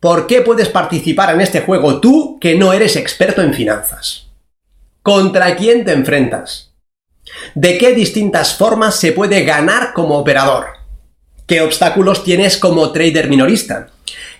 ¿Por 0.00 0.26
qué 0.26 0.40
puedes 0.40 0.70
participar 0.70 1.34
en 1.34 1.42
este 1.42 1.60
juego 1.60 2.00
tú 2.00 2.38
que 2.40 2.54
no 2.54 2.72
eres 2.72 2.96
experto 2.96 3.42
en 3.42 3.52
finanzas? 3.52 4.28
¿Contra 5.02 5.56
quién 5.56 5.84
te 5.84 5.92
enfrentas? 5.92 6.72
¿De 7.54 7.76
qué 7.76 7.92
distintas 7.92 8.56
formas 8.56 8.98
se 8.98 9.12
puede 9.12 9.44
ganar 9.44 9.92
como 9.92 10.16
operador? 10.16 10.68
¿Qué 11.46 11.60
obstáculos 11.60 12.24
tienes 12.24 12.56
como 12.56 12.92
trader 12.92 13.28
minorista? 13.28 13.90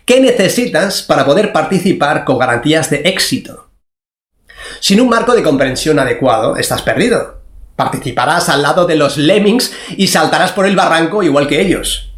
¿Qué 0.06 0.20
necesitas 0.20 1.02
para 1.02 1.26
poder 1.26 1.52
participar 1.52 2.24
con 2.24 2.38
garantías 2.38 2.88
de 2.90 2.98
éxito? 2.98 3.70
Sin 4.78 5.00
un 5.00 5.08
marco 5.08 5.34
de 5.34 5.42
comprensión 5.42 5.98
adecuado, 5.98 6.56
estás 6.56 6.80
perdido. 6.80 7.42
Participarás 7.74 8.48
al 8.48 8.62
lado 8.62 8.86
de 8.86 8.94
los 8.94 9.16
lemmings 9.16 9.72
y 9.96 10.06
saltarás 10.06 10.52
por 10.52 10.64
el 10.64 10.76
barranco 10.76 11.24
igual 11.24 11.48
que 11.48 11.60
ellos. 11.60 12.12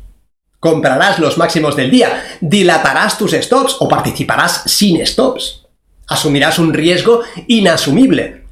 Comprarás 0.60 1.18
los 1.18 1.38
máximos 1.38 1.76
del 1.76 1.90
día, 1.90 2.22
dilatarás 2.42 3.16
tus 3.16 3.32
stops 3.32 3.76
o 3.80 3.88
participarás 3.88 4.64
sin 4.66 5.04
stops. 5.06 5.64
Asumirás 6.08 6.58
un 6.58 6.74
riesgo 6.74 7.22
inasumible. 7.46 8.44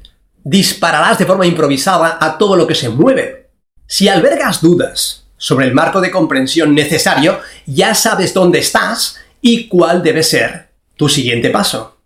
Dispararás 0.43 1.19
de 1.19 1.27
forma 1.27 1.45
improvisada 1.45 2.17
a 2.19 2.39
todo 2.39 2.55
lo 2.55 2.65
que 2.65 2.73
se 2.73 2.89
mueve. 2.89 3.51
Si 3.85 4.09
albergas 4.09 4.61
dudas 4.61 5.25
sobre 5.37 5.67
el 5.67 5.75
marco 5.75 6.01
de 6.01 6.09
comprensión 6.09 6.73
necesario, 6.73 7.39
ya 7.67 7.93
sabes 7.93 8.33
dónde 8.33 8.57
estás 8.57 9.19
y 9.47 9.69
cuál 9.69 10.03
debe 10.03 10.23
ser 10.23 10.67
tu 10.97 11.07
siguiente 11.07 11.49
paso. 11.49 11.99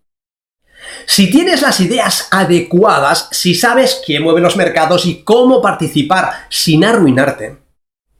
Si 1.07 1.31
tienes 1.31 1.63
las 1.63 1.79
ideas 1.79 2.27
adecuadas, 2.29 3.29
si 3.31 3.55
sabes 3.55 3.99
quién 4.05 4.21
mueve 4.21 4.41
los 4.41 4.55
mercados 4.55 5.07
y 5.07 5.23
cómo 5.23 5.59
participar 5.59 6.33
sin 6.49 6.85
arruinarte, 6.85 7.57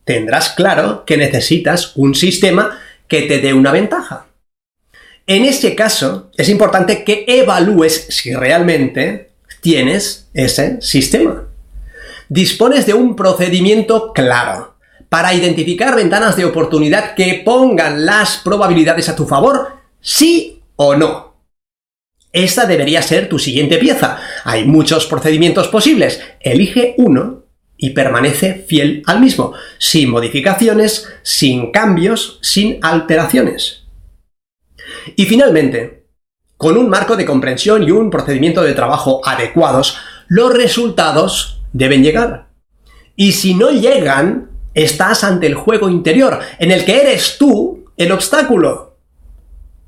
tendrás 0.06 0.50
claro 0.50 1.06
que 1.06 1.18
necesitas 1.18 1.96
un 1.96 2.16
sistema 2.16 2.80
que 3.08 3.22
te 3.22 3.38
dé 3.38 3.54
una 3.54 3.72
ventaja. 3.72 4.26
En 5.28 5.46
este 5.46 5.76
caso, 5.76 6.32
es 6.36 6.50
importante 6.50 7.04
que 7.04 7.26
evalúes 7.28 8.08
si 8.10 8.34
realmente 8.34 9.34
tienes 9.62 10.30
ese 10.34 10.82
sistema. 10.82 11.44
Dispones 12.28 12.88
de 12.88 12.96
un 12.96 13.16
procedimiento 13.16 14.14
claro 14.14 14.71
para 15.12 15.34
identificar 15.34 15.94
ventanas 15.94 16.38
de 16.38 16.46
oportunidad 16.46 17.16
que 17.16 17.42
pongan 17.44 18.06
las 18.06 18.38
probabilidades 18.38 19.10
a 19.10 19.16
tu 19.18 19.28
favor, 19.28 19.74
sí 20.00 20.62
o 20.78 20.96
no. 20.96 21.36
Esta 22.32 22.66
debería 22.66 23.02
ser 23.02 23.28
tu 23.28 23.38
siguiente 23.38 23.78
pieza. 23.78 24.20
Hay 24.46 24.64
muchos 24.64 25.08
procedimientos 25.08 25.68
posibles. 25.68 26.22
Elige 26.40 26.96
uno 26.98 27.44
y 27.76 27.90
permanece 27.90 28.64
fiel 28.66 29.04
al 29.06 29.20
mismo, 29.20 29.52
sin 29.80 30.10
modificaciones, 30.10 31.10
sin 31.24 31.74
cambios, 31.74 32.40
sin 32.42 32.80
alteraciones. 32.82 33.84
Y 35.18 35.26
finalmente, 35.26 36.06
con 36.56 36.78
un 36.78 36.90
marco 36.90 37.18
de 37.18 37.26
comprensión 37.26 37.84
y 37.84 37.92
un 37.92 38.10
procedimiento 38.10 38.64
de 38.64 38.76
trabajo 38.76 39.20
adecuados, 39.26 39.98
los 40.30 40.54
resultados 40.54 41.60
deben 41.74 42.02
llegar. 42.02 42.48
Y 43.18 43.34
si 43.34 43.56
no 43.56 43.72
llegan, 43.72 44.51
estás 44.74 45.24
ante 45.24 45.48
el 45.48 45.56
juego 45.56 45.90
interior, 45.90 46.40
en 46.60 46.72
el 46.72 46.86
que 46.86 47.02
eres 47.02 47.38
tú 47.38 47.86
el 47.98 48.12
obstáculo. 48.12 48.98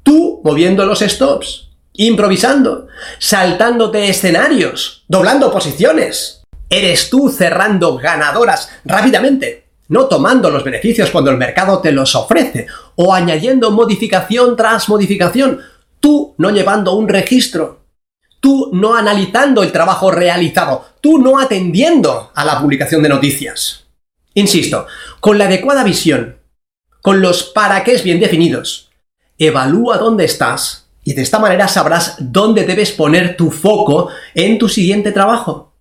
Tú 0.04 0.42
moviendo 0.44 0.86
los 0.86 1.00
stops, 1.00 1.70
improvisando, 1.94 2.88
saltándote 3.20 4.10
escenarios, 4.10 5.06
doblando 5.08 5.52
posiciones, 5.52 6.44
Eres 6.74 7.12
tú 7.12 7.30
cerrando 7.30 7.98
ganadoras 7.98 8.68
rápidamente, 8.84 9.66
no 9.90 10.06
tomando 10.06 10.50
los 10.50 10.64
beneficios 10.64 11.12
cuando 11.12 11.30
el 11.30 11.38
mercado 11.38 11.78
te 11.78 11.92
los 11.92 12.16
ofrece, 12.16 12.66
o 12.96 13.14
añadiendo 13.14 13.70
modificación 13.70 14.56
tras 14.56 14.90
modificación, 14.90 15.62
tú 16.00 16.34
no 16.40 16.50
llevando 16.50 16.96
un 16.96 17.08
registro, 17.08 17.82
tú 18.40 18.72
no 18.74 18.96
analizando 18.96 19.62
el 19.62 19.72
trabajo 19.72 20.10
realizado, 20.10 20.84
tú 21.00 21.20
no 21.20 21.40
atendiendo 21.40 22.32
a 22.34 22.44
la 22.44 22.60
publicación 22.60 23.04
de 23.04 23.10
noticias. 23.10 23.83
Insisto, 24.34 24.88
con 25.20 25.38
la 25.38 25.46
adecuada 25.46 25.84
visión, 25.84 26.40
con 27.02 27.22
los 27.22 27.44
para 27.44 27.84
qué 27.84 27.96
bien 27.98 28.20
definidos, 28.20 28.90
evalúa 29.38 29.98
dónde 29.98 30.26
estás 30.26 30.90
y 31.04 31.14
de 31.14 31.22
esta 31.22 31.40
manera 31.40 31.68
sabrás 31.68 32.16
dónde 32.20 32.66
debes 32.66 32.92
poner 32.92 33.36
tu 33.36 33.52
foco 33.52 34.10
en 34.34 34.58
tu 34.58 34.70
siguiente 34.70 35.12
trabajo. 35.12 35.74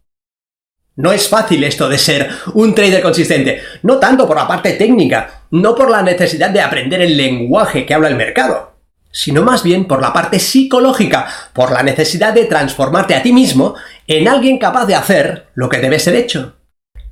No 0.96 1.12
es 1.12 1.28
fácil 1.28 1.64
esto 1.64 1.88
de 1.88 1.96
ser 1.96 2.28
un 2.52 2.74
trader 2.74 3.02
consistente, 3.02 3.62
no 3.82 3.98
tanto 3.98 4.26
por 4.26 4.36
la 4.36 4.46
parte 4.46 4.72
técnica, 4.74 5.44
no 5.50 5.74
por 5.74 5.90
la 5.90 6.02
necesidad 6.02 6.50
de 6.50 6.60
aprender 6.60 7.00
el 7.00 7.16
lenguaje 7.16 7.86
que 7.86 7.94
habla 7.94 8.08
el 8.08 8.16
mercado, 8.16 8.74
sino 9.10 9.42
más 9.42 9.62
bien 9.62 9.86
por 9.86 10.02
la 10.02 10.12
parte 10.12 10.38
psicológica, 10.38 11.26
por 11.54 11.72
la 11.72 11.82
necesidad 11.82 12.34
de 12.34 12.44
transformarte 12.44 13.14
a 13.14 13.22
ti 13.22 13.32
mismo 13.32 13.74
en 14.06 14.28
alguien 14.28 14.58
capaz 14.58 14.84
de 14.84 14.94
hacer 14.94 15.46
lo 15.54 15.70
que 15.70 15.78
debe 15.78 15.98
ser 15.98 16.14
hecho. 16.14 16.56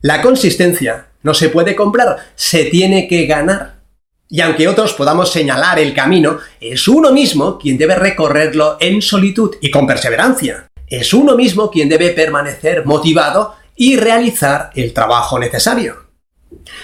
La 0.02 0.20
consistencia 0.20 1.09
no 1.22 1.34
se 1.34 1.48
puede 1.48 1.76
comprar, 1.76 2.16
se 2.34 2.64
tiene 2.64 3.08
que 3.08 3.26
ganar. 3.26 3.80
Y 4.28 4.40
aunque 4.40 4.68
otros 4.68 4.94
podamos 4.94 5.32
señalar 5.32 5.78
el 5.78 5.92
camino, 5.92 6.38
es 6.60 6.86
uno 6.86 7.12
mismo 7.12 7.58
quien 7.58 7.76
debe 7.76 7.96
recorrerlo 7.96 8.76
en 8.80 9.02
solitud 9.02 9.56
y 9.60 9.70
con 9.70 9.86
perseverancia. 9.86 10.68
Es 10.86 11.12
uno 11.12 11.36
mismo 11.36 11.70
quien 11.70 11.88
debe 11.88 12.10
permanecer 12.10 12.86
motivado 12.86 13.56
y 13.74 13.96
realizar 13.96 14.70
el 14.74 14.92
trabajo 14.92 15.38
necesario. 15.38 16.10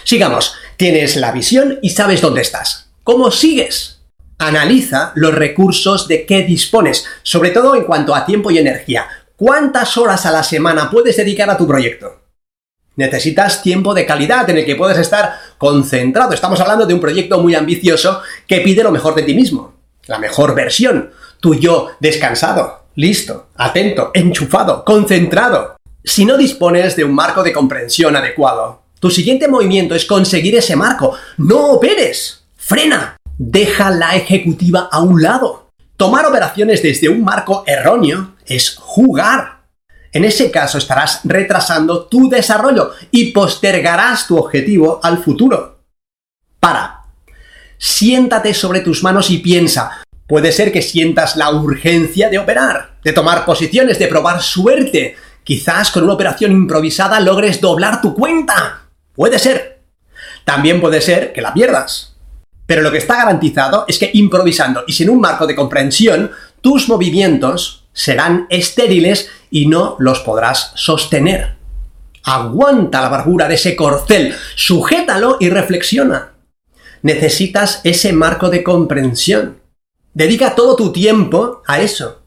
Sigamos, 0.04 0.54
tienes 0.76 1.16
la 1.16 1.32
visión 1.32 1.78
y 1.82 1.90
sabes 1.90 2.20
dónde 2.20 2.40
estás. 2.40 2.90
¿Cómo 3.04 3.30
sigues? 3.30 4.00
Analiza 4.38 5.12
los 5.14 5.34
recursos 5.34 6.08
de 6.08 6.26
que 6.26 6.42
dispones, 6.42 7.06
sobre 7.22 7.50
todo 7.50 7.74
en 7.74 7.84
cuanto 7.84 8.14
a 8.14 8.26
tiempo 8.26 8.50
y 8.50 8.58
energía. 8.58 9.06
¿Cuántas 9.36 9.96
horas 9.96 10.26
a 10.26 10.32
la 10.32 10.42
semana 10.42 10.90
puedes 10.90 11.16
dedicar 11.16 11.48
a 11.48 11.56
tu 11.56 11.66
proyecto? 11.66 12.25
Necesitas 12.96 13.62
tiempo 13.62 13.92
de 13.92 14.06
calidad 14.06 14.48
en 14.48 14.58
el 14.58 14.64
que 14.64 14.74
puedes 14.74 14.98
estar 14.98 15.34
concentrado. 15.58 16.32
Estamos 16.32 16.60
hablando 16.60 16.86
de 16.86 16.94
un 16.94 17.00
proyecto 17.00 17.38
muy 17.38 17.54
ambicioso 17.54 18.22
que 18.46 18.60
pide 18.60 18.82
lo 18.82 18.90
mejor 18.90 19.14
de 19.14 19.22
ti 19.22 19.34
mismo. 19.34 19.74
La 20.06 20.18
mejor 20.18 20.54
versión. 20.54 21.10
Tu 21.40 21.54
yo 21.56 21.90
descansado, 22.00 22.86
listo, 22.94 23.48
atento, 23.56 24.10
enchufado, 24.14 24.84
concentrado. 24.84 25.76
Si 26.02 26.24
no 26.24 26.38
dispones 26.38 26.96
de 26.96 27.04
un 27.04 27.14
marco 27.14 27.42
de 27.42 27.52
comprensión 27.52 28.16
adecuado, 28.16 28.82
tu 28.98 29.10
siguiente 29.10 29.46
movimiento 29.46 29.94
es 29.94 30.06
conseguir 30.06 30.56
ese 30.56 30.74
marco. 30.74 31.14
No 31.36 31.72
operes. 31.72 32.44
Frena. 32.56 33.16
Deja 33.36 33.90
la 33.90 34.16
ejecutiva 34.16 34.88
a 34.90 35.00
un 35.00 35.20
lado. 35.20 35.68
Tomar 35.98 36.24
operaciones 36.24 36.82
desde 36.82 37.10
un 37.10 37.22
marco 37.22 37.64
erróneo 37.66 38.36
es 38.46 38.76
jugar. 38.76 39.55
En 40.16 40.24
ese 40.24 40.50
caso 40.50 40.78
estarás 40.78 41.20
retrasando 41.24 42.06
tu 42.06 42.30
desarrollo 42.30 42.92
y 43.10 43.32
postergarás 43.32 44.26
tu 44.26 44.38
objetivo 44.38 44.98
al 45.02 45.22
futuro. 45.22 45.80
Para. 46.58 47.02
Siéntate 47.76 48.54
sobre 48.54 48.80
tus 48.80 49.02
manos 49.02 49.28
y 49.28 49.40
piensa. 49.40 49.90
Puede 50.26 50.52
ser 50.52 50.72
que 50.72 50.80
sientas 50.80 51.36
la 51.36 51.50
urgencia 51.50 52.30
de 52.30 52.38
operar, 52.38 52.96
de 53.04 53.12
tomar 53.12 53.44
posiciones, 53.44 53.98
de 53.98 54.06
probar 54.06 54.42
suerte, 54.42 55.16
Quizás 55.44 55.90
con 55.90 56.02
una 56.02 56.14
operación 56.14 56.50
improvisada 56.50 57.20
logres 57.20 57.60
doblar 57.60 58.00
tu 58.00 58.14
cuenta. 58.14 58.86
Puede 59.14 59.38
ser. 59.38 59.82
También 60.44 60.80
puede 60.80 61.02
ser 61.02 61.34
que 61.34 61.42
la 61.42 61.52
pierdas. 61.52 62.16
Pero 62.64 62.80
lo 62.80 62.90
que 62.90 62.98
está 62.98 63.16
garantizado 63.16 63.84
es 63.86 63.98
que 63.98 64.10
improvisando 64.14 64.82
y 64.88 64.94
sin 64.94 65.10
un 65.10 65.20
marco 65.20 65.46
de 65.46 65.54
comprensión, 65.54 66.32
tus 66.62 66.88
movimientos 66.88 67.86
serán 67.92 68.46
estériles 68.50 69.30
y 69.56 69.66
no 69.66 69.96
los 69.98 70.20
podrás 70.20 70.72
sostener. 70.74 71.56
Aguanta 72.24 73.00
la 73.00 73.08
barbura 73.08 73.48
de 73.48 73.54
ese 73.54 73.76
corcel, 73.76 74.34
sujétalo 74.54 75.36
y 75.40 75.48
reflexiona. 75.48 76.32
Necesitas 77.02 77.80
ese 77.84 78.12
marco 78.12 78.50
de 78.50 78.62
comprensión. 78.62 79.58
Dedica 80.12 80.54
todo 80.54 80.76
tu 80.76 80.92
tiempo 80.92 81.62
a 81.66 81.80
eso 81.80 82.22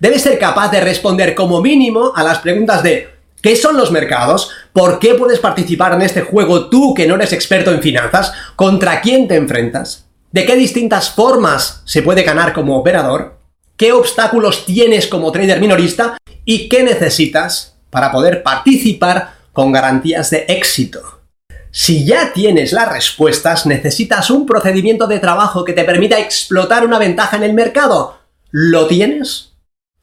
debes 0.00 0.22
ser 0.22 0.38
capaz 0.38 0.70
de 0.70 0.80
responder 0.80 1.34
como 1.34 1.60
mínimo 1.60 2.12
a 2.16 2.24
las 2.24 2.38
preguntas 2.38 2.82
de 2.82 3.08
¿qué 3.42 3.54
son 3.54 3.76
los 3.76 3.92
mercados? 3.92 4.50
¿Por 4.72 4.98
qué 4.98 5.14
puedes 5.14 5.38
participar 5.38 5.94
en 5.94 6.02
este 6.02 6.22
juego 6.22 6.68
tú 6.68 6.94
que 6.94 7.06
no 7.06 7.14
eres 7.14 7.32
experto 7.32 7.70
en 7.70 7.82
finanzas? 7.82 8.32
¿Contra 8.56 9.00
quién 9.00 9.28
te 9.28 9.36
enfrentas? 9.36 10.06
¿De 10.32 10.46
qué 10.46 10.56
distintas 10.56 11.10
formas 11.10 11.82
se 11.84 12.02
puede 12.02 12.22
ganar 12.22 12.52
como 12.52 12.78
operador? 12.78 13.39
¿Qué 13.80 13.92
obstáculos 13.92 14.66
tienes 14.66 15.06
como 15.06 15.32
trader 15.32 15.58
minorista? 15.58 16.18
¿Y 16.44 16.68
qué 16.68 16.82
necesitas 16.82 17.78
para 17.88 18.12
poder 18.12 18.42
participar 18.42 19.36
con 19.54 19.72
garantías 19.72 20.28
de 20.28 20.44
éxito? 20.48 21.22
Si 21.70 22.04
ya 22.04 22.30
tienes 22.34 22.74
las 22.74 22.92
respuestas, 22.92 23.64
necesitas 23.64 24.28
un 24.28 24.44
procedimiento 24.44 25.06
de 25.06 25.18
trabajo 25.18 25.64
que 25.64 25.72
te 25.72 25.84
permita 25.84 26.18
explotar 26.18 26.84
una 26.84 26.98
ventaja 26.98 27.38
en 27.38 27.42
el 27.42 27.54
mercado. 27.54 28.18
¿Lo 28.50 28.86
tienes? 28.86 29.52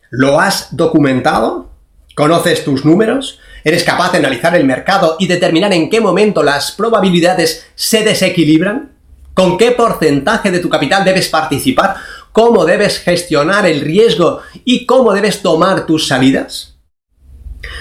¿Lo 0.10 0.40
has 0.40 0.76
documentado? 0.76 1.70
¿Conoces 2.16 2.66
tus 2.66 2.84
números? 2.84 3.38
¿Eres 3.64 3.84
capaz 3.84 4.12
de 4.12 4.18
analizar 4.18 4.56
el 4.56 4.66
mercado 4.66 5.18
y 5.20 5.28
determinar 5.28 5.72
en 5.72 5.92
qué 5.92 6.02
momento 6.02 6.42
las 6.42 6.72
probabilidades 6.72 7.68
se 7.76 8.04
desequilibran? 8.04 8.98
¿Con 9.36 9.56
qué 9.56 9.70
porcentaje 9.70 10.50
de 10.50 10.62
tu 10.62 10.68
capital 10.68 11.06
debes 11.06 11.30
participar? 11.30 11.98
¿Cómo 12.38 12.66
debes 12.66 13.00
gestionar 13.00 13.66
el 13.66 13.82
riesgo 13.82 14.42
y 14.64 14.86
cómo 14.86 15.12
debes 15.12 15.42
tomar 15.42 15.88
tus 15.88 16.08
salidas? 16.08 16.78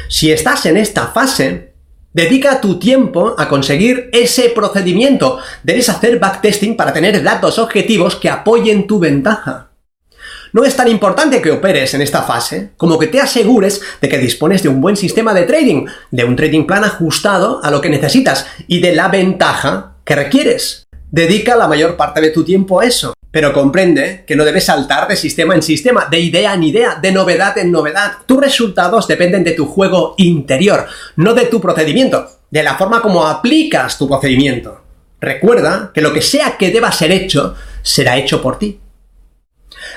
Si 0.08 0.32
estás 0.32 0.64
en 0.64 0.78
esta 0.78 1.08
fase, 1.08 1.74
dedica 2.14 2.58
tu 2.58 2.78
tiempo 2.78 3.34
a 3.36 3.50
conseguir 3.50 4.08
ese 4.14 4.48
procedimiento. 4.48 5.40
Debes 5.62 5.90
hacer 5.90 6.18
backtesting 6.18 6.74
para 6.74 6.94
tener 6.94 7.22
datos 7.22 7.58
objetivos 7.58 8.16
que 8.16 8.30
apoyen 8.30 8.86
tu 8.86 8.98
ventaja. 8.98 9.72
No 10.54 10.64
es 10.64 10.74
tan 10.74 10.88
importante 10.88 11.42
que 11.42 11.52
operes 11.52 11.92
en 11.92 12.00
esta 12.00 12.22
fase 12.22 12.70
como 12.78 12.98
que 12.98 13.08
te 13.08 13.20
asegures 13.20 13.82
de 14.00 14.08
que 14.08 14.16
dispones 14.16 14.62
de 14.62 14.70
un 14.70 14.80
buen 14.80 14.96
sistema 14.96 15.34
de 15.34 15.42
trading, 15.42 15.84
de 16.10 16.24
un 16.24 16.34
trading 16.34 16.64
plan 16.64 16.82
ajustado 16.82 17.60
a 17.62 17.70
lo 17.70 17.82
que 17.82 17.90
necesitas 17.90 18.46
y 18.66 18.80
de 18.80 18.94
la 18.94 19.08
ventaja 19.08 19.96
que 20.02 20.16
requieres. 20.16 20.86
Dedica 21.10 21.56
la 21.56 21.68
mayor 21.68 21.98
parte 21.98 22.22
de 22.22 22.30
tu 22.30 22.42
tiempo 22.42 22.80
a 22.80 22.86
eso, 22.86 23.12
pero 23.36 23.52
comprende 23.52 24.24
que 24.26 24.34
no 24.34 24.46
debes 24.46 24.64
saltar 24.64 25.06
de 25.06 25.14
sistema 25.14 25.54
en 25.54 25.60
sistema, 25.60 26.06
de 26.10 26.18
idea 26.18 26.54
en 26.54 26.62
idea, 26.62 26.94
de 26.94 27.12
novedad 27.12 27.58
en 27.58 27.70
novedad. 27.70 28.12
Tus 28.24 28.40
resultados 28.40 29.06
dependen 29.06 29.44
de 29.44 29.52
tu 29.52 29.66
juego 29.66 30.14
interior, 30.16 30.86
no 31.16 31.34
de 31.34 31.44
tu 31.44 31.60
procedimiento, 31.60 32.30
de 32.50 32.62
la 32.62 32.78
forma 32.78 33.02
como 33.02 33.26
aplicas 33.26 33.98
tu 33.98 34.08
procedimiento. 34.08 34.80
Recuerda 35.20 35.90
que 35.92 36.00
lo 36.00 36.14
que 36.14 36.22
sea 36.22 36.56
que 36.56 36.70
deba 36.70 36.90
ser 36.90 37.12
hecho, 37.12 37.54
será 37.82 38.16
hecho 38.16 38.40
por 38.40 38.58
ti. 38.58 38.80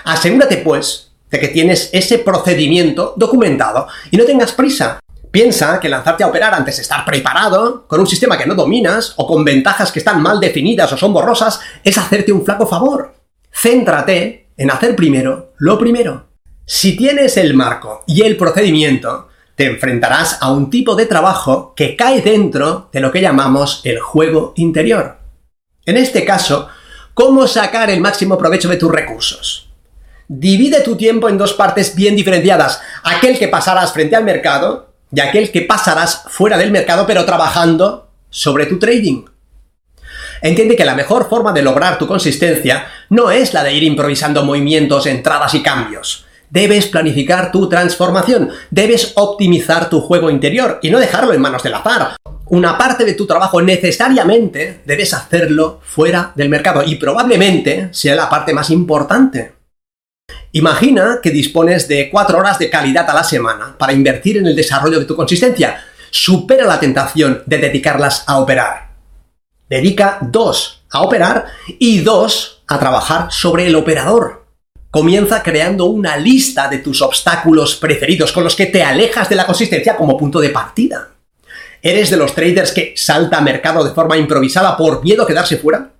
Asegúrate, 0.03 0.57
pues, 0.57 1.13
de 1.31 1.39
que 1.39 1.47
tienes 1.47 1.91
ese 1.93 2.19
procedimiento 2.19 3.13
documentado 3.15 3.87
y 4.11 4.17
no 4.17 4.25
tengas 4.25 4.51
prisa. 4.51 4.99
Piensa 5.31 5.79
que 5.79 5.87
lanzarte 5.87 6.25
a 6.25 6.27
operar 6.27 6.53
antes 6.53 6.75
de 6.75 6.81
estar 6.81 7.05
preparado, 7.05 7.87
con 7.87 8.01
un 8.01 8.07
sistema 8.07 8.37
que 8.37 8.45
no 8.45 8.55
dominas, 8.55 9.13
o 9.15 9.25
con 9.25 9.45
ventajas 9.45 9.93
que 9.93 9.99
están 9.99 10.21
mal 10.21 10.41
definidas 10.41 10.91
o 10.91 10.97
son 10.97 11.13
borrosas, 11.13 11.61
es 11.85 11.97
hacerte 11.97 12.33
un 12.33 12.43
flaco 12.43 12.67
favor. 12.67 13.18
Céntrate 13.51 14.49
en 14.57 14.71
hacer 14.71 14.95
primero 14.95 15.53
lo 15.57 15.77
primero. 15.77 16.27
Si 16.65 16.95
tienes 16.95 17.35
el 17.37 17.53
marco 17.53 18.03
y 18.07 18.21
el 18.21 18.37
procedimiento, 18.37 19.27
te 19.55 19.65
enfrentarás 19.65 20.37
a 20.41 20.51
un 20.51 20.69
tipo 20.69 20.95
de 20.95 21.05
trabajo 21.05 21.73
que 21.75 21.95
cae 21.95 22.21
dentro 22.21 22.89
de 22.93 23.01
lo 23.01 23.11
que 23.11 23.21
llamamos 23.21 23.81
el 23.83 23.99
juego 23.99 24.53
interior. 24.55 25.17
En 25.85 25.97
este 25.97 26.23
caso, 26.23 26.69
¿cómo 27.13 27.47
sacar 27.47 27.89
el 27.89 27.99
máximo 27.99 28.37
provecho 28.37 28.69
de 28.69 28.77
tus 28.77 28.91
recursos? 28.91 29.69
Divide 30.27 30.81
tu 30.81 30.95
tiempo 30.95 31.27
en 31.27 31.37
dos 31.37 31.53
partes 31.53 31.95
bien 31.95 32.15
diferenciadas. 32.15 32.81
Aquel 33.03 33.39
que 33.39 33.47
pasarás 33.47 33.91
frente 33.91 34.15
al 34.15 34.23
mercado 34.23 34.93
y 35.11 35.19
aquel 35.19 35.51
que 35.51 35.63
pasarás 35.63 36.23
fuera 36.27 36.57
del 36.57 36.71
mercado 36.71 37.07
pero 37.07 37.25
trabajando 37.25 38.11
sobre 38.29 38.67
tu 38.67 38.77
trading. 38.77 39.25
Entiende 40.41 40.75
que 40.75 40.85
la 40.85 40.95
mejor 40.95 41.29
forma 41.29 41.51
de 41.51 41.61
lograr 41.61 41.97
tu 41.97 42.07
consistencia 42.07 42.87
no 43.09 43.31
es 43.31 43.53
la 43.53 43.63
de 43.63 43.73
ir 43.73 43.83
improvisando 43.83 44.43
movimientos, 44.43 45.05
entradas 45.05 45.53
y 45.53 45.61
cambios. 45.61 46.25
Debes 46.49 46.87
planificar 46.87 47.51
tu 47.51 47.69
transformación, 47.69 48.49
debes 48.71 49.13
optimizar 49.15 49.89
tu 49.89 50.01
juego 50.01 50.29
interior 50.29 50.79
y 50.81 50.89
no 50.89 50.99
dejarlo 50.99 51.33
en 51.33 51.41
manos 51.41 51.61
del 51.61 51.75
azar. 51.75 52.15
Una 52.47 52.77
parte 52.77 53.05
de 53.05 53.13
tu 53.13 53.27
trabajo 53.27 53.61
necesariamente 53.61 54.81
debes 54.83 55.13
hacerlo 55.13 55.79
fuera 55.83 56.31
del 56.35 56.49
mercado 56.49 56.81
y 56.83 56.95
probablemente 56.95 57.89
sea 57.91 58.15
la 58.15 58.29
parte 58.29 58.53
más 58.53 58.71
importante. 58.71 59.53
Imagina 60.53 61.19
que 61.21 61.29
dispones 61.29 61.87
de 61.87 62.09
cuatro 62.09 62.39
horas 62.39 62.57
de 62.57 62.71
calidad 62.71 63.07
a 63.07 63.13
la 63.13 63.23
semana 63.23 63.75
para 63.77 63.93
invertir 63.93 64.37
en 64.37 64.47
el 64.47 64.55
desarrollo 64.55 64.99
de 64.99 65.05
tu 65.05 65.15
consistencia. 65.15 65.83
Supera 66.09 66.65
la 66.65 66.79
tentación 66.79 67.43
de 67.45 67.59
dedicarlas 67.59 68.23
a 68.25 68.39
operar. 68.39 68.88
Dedica 69.69 70.17
dos 70.21 70.81
a 70.89 71.03
operar 71.03 71.45
y 71.77 71.99
dos 71.99 72.63
a 72.67 72.79
trabajar 72.79 73.31
sobre 73.31 73.67
el 73.67 73.75
operador. 73.75 74.47
Comienza 74.89 75.43
creando 75.43 75.85
una 75.85 76.17
lista 76.17 76.67
de 76.67 76.79
tus 76.79 77.03
obstáculos 77.03 77.75
preferidos 77.75 78.31
con 78.31 78.43
los 78.43 78.55
que 78.55 78.65
te 78.65 78.81
alejas 78.81 79.29
de 79.29 79.35
la 79.35 79.45
consistencia 79.45 79.95
como 79.95 80.17
punto 80.17 80.39
de 80.39 80.49
partida. 80.49 81.09
¿Eres 81.83 82.09
de 82.09 82.17
los 82.17 82.33
traders 82.33 82.71
que 82.71 82.93
salta 82.97 83.37
a 83.37 83.41
mercado 83.41 83.83
de 83.83 83.93
forma 83.93 84.17
improvisada 84.17 84.75
por 84.75 85.03
miedo 85.03 85.23
a 85.23 85.27
quedarse 85.27 85.57
fuera? 85.57 85.91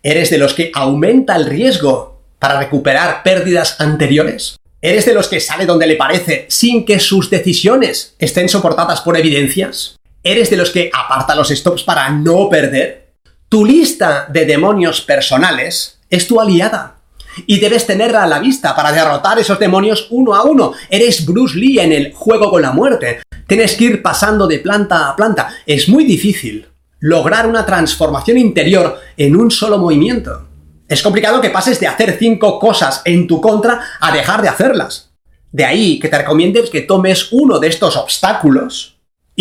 ¿Eres 0.00 0.30
de 0.30 0.38
los 0.38 0.54
que 0.54 0.70
aumenta 0.72 1.34
el 1.34 1.46
riesgo 1.46 2.22
para 2.38 2.60
recuperar 2.60 3.24
pérdidas 3.24 3.80
anteriores? 3.80 4.56
¿Eres 4.80 5.06
de 5.06 5.14
los 5.14 5.26
que 5.26 5.40
sale 5.40 5.66
donde 5.66 5.88
le 5.88 5.96
parece 5.96 6.46
sin 6.48 6.84
que 6.84 7.00
sus 7.00 7.30
decisiones 7.30 8.14
estén 8.18 8.48
soportadas 8.48 9.00
por 9.00 9.16
evidencias? 9.16 9.96
¿Eres 10.24 10.50
de 10.50 10.56
los 10.56 10.70
que 10.70 10.88
aparta 10.94 11.34
los 11.34 11.48
stops 11.48 11.82
para 11.82 12.08
no 12.10 12.48
perder? 12.48 13.14
Tu 13.48 13.64
lista 13.66 14.26
de 14.28 14.44
demonios 14.44 15.00
personales 15.00 15.98
es 16.08 16.28
tu 16.28 16.40
aliada. 16.40 16.98
Y 17.46 17.58
debes 17.58 17.86
tenerla 17.86 18.22
a 18.22 18.28
la 18.28 18.38
vista 18.38 18.76
para 18.76 18.92
derrotar 18.92 19.40
esos 19.40 19.58
demonios 19.58 20.06
uno 20.10 20.34
a 20.34 20.44
uno. 20.44 20.74
Eres 20.88 21.26
Bruce 21.26 21.58
Lee 21.58 21.80
en 21.80 21.92
el 21.92 22.12
juego 22.12 22.50
con 22.50 22.62
la 22.62 22.70
muerte. 22.70 23.22
Tienes 23.48 23.74
que 23.74 23.84
ir 23.84 24.02
pasando 24.02 24.46
de 24.46 24.60
planta 24.60 25.08
a 25.08 25.16
planta. 25.16 25.48
Es 25.66 25.88
muy 25.88 26.04
difícil 26.04 26.68
lograr 27.00 27.48
una 27.48 27.66
transformación 27.66 28.38
interior 28.38 29.00
en 29.16 29.34
un 29.34 29.50
solo 29.50 29.78
movimiento. 29.78 30.46
Es 30.86 31.02
complicado 31.02 31.40
que 31.40 31.50
pases 31.50 31.80
de 31.80 31.88
hacer 31.88 32.16
cinco 32.16 32.60
cosas 32.60 33.02
en 33.04 33.26
tu 33.26 33.40
contra 33.40 33.80
a 33.98 34.12
dejar 34.12 34.40
de 34.40 34.48
hacerlas. 34.48 35.10
De 35.50 35.64
ahí 35.64 35.98
que 35.98 36.08
te 36.08 36.18
recomiendes 36.18 36.70
que 36.70 36.82
tomes 36.82 37.32
uno 37.32 37.58
de 37.58 37.66
estos 37.66 37.96
obstáculos 37.96 38.91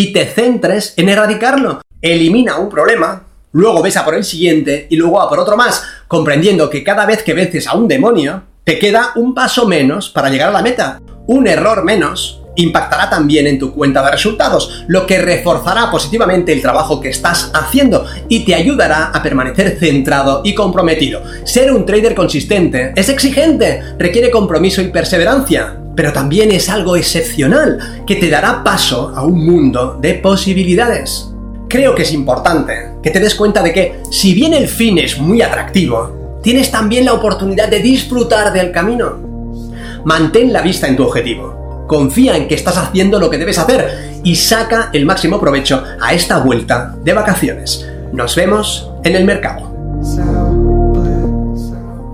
y 0.02 0.14
te 0.14 0.26
centres 0.26 0.96
en 0.98 1.10
erradicarlo. 1.10 1.84
Elimina 2.02 2.58
un 2.58 2.70
problema, 2.70 3.22
luego 3.52 3.84
ves 3.84 3.98
a 3.98 4.04
por 4.04 4.16
el 4.16 4.24
siguiente 4.24 4.88
y 4.90 4.96
luego 4.96 5.22
a 5.22 5.30
por 5.30 5.38
otro 5.38 5.56
más, 5.56 5.84
comprendiendo 6.08 6.72
que 6.72 6.84
cada 6.84 7.06
vez 7.06 7.22
que 7.22 7.36
vences 7.36 7.68
a 7.68 7.76
un 7.76 7.88
demonio, 7.88 8.42
te 8.64 8.80
queda 8.80 9.12
un 9.14 9.36
paso 9.36 9.68
menos 9.68 10.10
para 10.10 10.30
llegar 10.30 10.50
a 10.50 10.54
la 10.54 10.64
meta, 10.64 11.00
un 11.28 11.48
error 11.48 11.84
menos 11.84 12.41
impactará 12.56 13.10
también 13.10 13.48
en 13.48 13.60
tu 13.60 13.74
cuenta 13.74 14.04
de 14.04 14.12
resultados, 14.12 14.84
lo 14.88 15.06
que 15.06 15.20
reforzará 15.20 15.90
positivamente 15.90 16.52
el 16.52 16.62
trabajo 16.62 17.00
que 17.00 17.10
estás 17.10 17.52
haciendo 17.54 18.06
y 18.28 18.42
te 18.46 18.56
ayudará 18.56 19.12
a 19.14 19.24
permanecer 19.24 19.78
centrado 19.80 20.42
y 20.44 20.54
comprometido. 20.54 21.22
Ser 21.44 21.72
un 21.72 21.86
trader 21.86 22.16
consistente 22.16 22.94
es 22.96 23.10
exigente, 23.10 23.82
requiere 23.98 24.32
compromiso 24.32 24.82
y 24.82 24.90
perseverancia, 24.90 25.78
pero 25.96 26.14
también 26.14 26.52
es 26.52 26.70
algo 26.70 26.96
excepcional 26.96 28.04
que 28.06 28.16
te 28.16 28.30
dará 28.30 28.64
paso 28.64 29.14
a 29.16 29.24
un 29.24 29.46
mundo 29.46 29.98
de 30.02 30.16
posibilidades. 30.16 31.28
Creo 31.68 31.96
que 31.96 32.04
es 32.04 32.14
importante 32.14 32.74
que 33.02 33.12
te 33.12 33.20
des 33.20 33.36
cuenta 33.36 33.64
de 33.64 33.72
que, 33.72 34.00
si 34.10 34.34
bien 34.34 34.54
el 34.54 34.68
fin 34.68 34.98
es 34.98 35.18
muy 35.18 35.42
atractivo, 35.42 36.40
tienes 36.44 36.70
también 36.70 37.06
la 37.06 37.14
oportunidad 37.14 37.70
de 37.70 37.80
disfrutar 37.80 38.52
del 38.52 38.72
camino. 38.72 39.32
Mantén 40.04 40.52
la 40.52 40.62
vista 40.62 40.88
en 40.88 40.98
tu 40.98 41.04
objetivo 41.04 41.61
confía 41.92 42.38
en 42.38 42.48
que 42.48 42.56
estás 42.56 42.78
haciendo 42.78 43.20
lo 43.20 43.30
que 43.30 43.38
debes 43.38 43.58
hacer 43.58 44.22
y 44.24 44.38
saca 44.38 44.92
el 44.94 45.06
máximo 45.06 45.42
provecho 45.42 45.84
a 46.00 46.14
esta 46.14 46.38
vuelta 46.38 46.96
de 47.04 47.12
vacaciones. 47.12 47.86
Nos 48.14 48.34
vemos 48.34 48.90
en 49.04 49.14
el 49.14 49.26
mercado. 49.26 49.70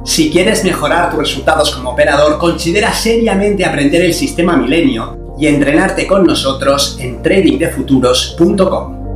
Si 0.04 0.32
quieres 0.32 0.64
mejorar 0.64 1.12
tus 1.12 1.20
resultados 1.20 1.70
como 1.76 1.92
operador, 1.92 2.40
considera 2.40 2.92
seriamente 2.92 3.66
aprender 3.66 4.02
el 4.02 4.16
sistema 4.16 4.58
Milenio 4.58 5.36
y 5.38 5.46
entrenarte 5.46 6.08
con 6.08 6.24
nosotros 6.24 6.98
en 7.00 7.22
tradingdefuturos.com. 7.22 9.07